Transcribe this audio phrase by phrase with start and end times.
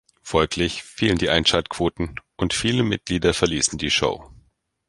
[0.23, 4.27] Folglich fielen die Einschaltquoten und viele Mitglieder verließen die Show.